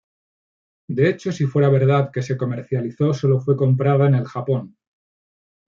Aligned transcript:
De 0.87 1.09
hecho, 1.11 1.31
si 1.31 1.45
fuera 1.45 1.69
verdad 1.69 2.09
que 2.11 2.23
se 2.23 2.35
comercializó, 2.35 3.13
solo 3.13 3.39
fue 3.39 3.55
comprada 3.55 4.07
en 4.07 4.15
el 4.15 4.25
Japón. 4.25 4.75